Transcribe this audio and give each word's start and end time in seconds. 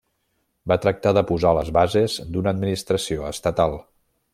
Va 0.71 0.77
tractar 0.85 1.11
de 1.19 1.23
posar 1.33 1.53
les 1.59 1.71
bases 1.77 2.19
d'una 2.33 2.55
administració 2.57 3.33
estatal. 3.33 3.83